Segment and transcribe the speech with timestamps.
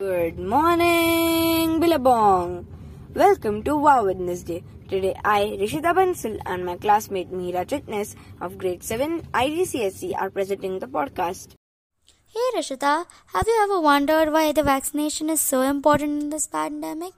[0.00, 2.64] Good morning, Billabong.
[3.14, 4.62] Welcome to Wow Wednesday.
[4.88, 10.78] Today, I, Rishita Bansal, and my classmate Meera Chitness of grade 7 IGCSE are presenting
[10.78, 11.56] the podcast.
[12.32, 17.14] Hey Rishita, have you ever wondered why the vaccination is so important in this pandemic?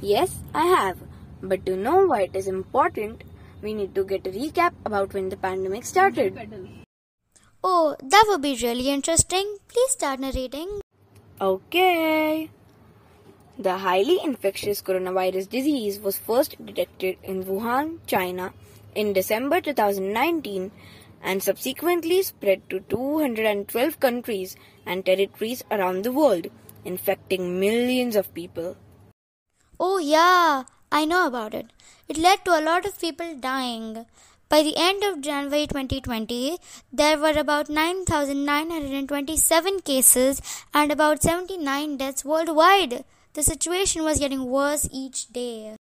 [0.00, 0.96] Yes, I have.
[1.42, 3.22] But to know why it is important,
[3.60, 6.40] we need to get a recap about when the pandemic started.
[7.62, 9.58] Oh, that would be really interesting.
[9.68, 10.80] Please start narrating.
[11.40, 12.50] Okay.
[13.58, 18.52] The highly infectious coronavirus disease was first detected in Wuhan, China
[18.96, 20.72] in December 2019
[21.22, 26.48] and subsequently spread to 212 countries and territories around the world,
[26.84, 28.76] infecting millions of people.
[29.78, 31.66] Oh, yeah, I know about it.
[32.08, 34.06] It led to a lot of people dying.
[34.50, 36.56] By the end of January 2020,
[36.90, 40.40] there were about 9,927 cases
[40.72, 43.04] and about 79 deaths worldwide.
[43.34, 45.76] The situation was getting worse each day.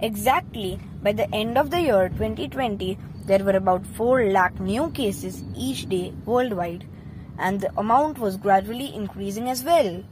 [0.00, 0.78] Exactly.
[1.02, 5.88] By the end of the year 2020, there were about 4 lakh new cases each
[5.88, 6.84] day worldwide,
[7.38, 10.04] and the amount was gradually increasing as well.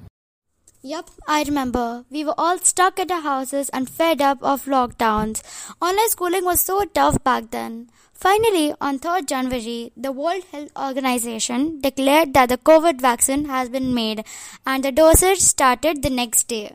[0.82, 2.06] Yup, I remember.
[2.08, 5.42] We were all stuck at our houses and fed up of lockdowns.
[5.78, 7.90] Online schooling was so tough back then.
[8.14, 13.92] Finally, on 3rd January, the World Health Organization declared that the COVID vaccine has been
[13.92, 14.24] made
[14.64, 16.74] and the dosage started the next day.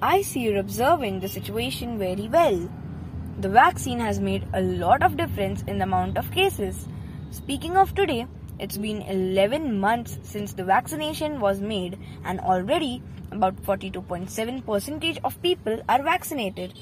[0.00, 2.70] I see you're observing the situation very well.
[3.40, 6.88] The vaccine has made a lot of difference in the amount of cases.
[7.30, 8.26] Speaking of today,
[8.58, 15.82] it's been 11 months since the vaccination was made and already about 42.7% of people
[15.88, 16.78] are vaccinated.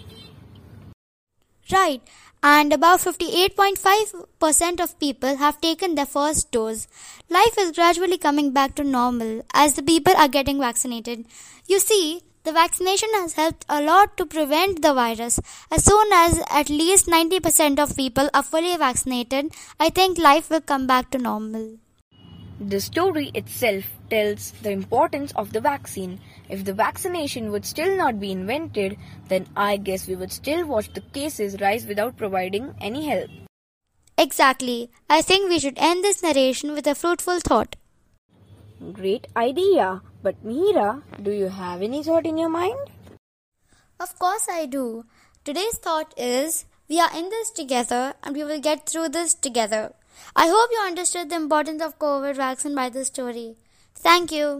[1.70, 2.02] Right,
[2.42, 6.88] and about 58.5% of people have taken their first dose.
[7.30, 11.24] Life is gradually coming back to normal as the people are getting vaccinated.
[11.66, 15.38] You see, the vaccination has helped a lot to prevent the virus.
[15.70, 20.60] As soon as at least 90% of people are fully vaccinated, I think life will
[20.60, 21.78] come back to normal.
[22.60, 26.20] The story itself tells the importance of the vaccine.
[26.48, 28.98] If the vaccination would still not be invented,
[29.28, 33.30] then I guess we would still watch the cases rise without providing any help.
[34.18, 34.90] Exactly.
[35.08, 37.76] I think we should end this narration with a fruitful thought.
[38.90, 40.02] Great idea.
[40.22, 42.90] But Meera, do you have any thought in your mind?
[44.00, 45.04] Of course I do.
[45.44, 49.92] Today's thought is we are in this together and we will get through this together.
[50.34, 53.56] I hope you understood the importance of COVID vaccine by this story.
[53.94, 54.50] Thank you.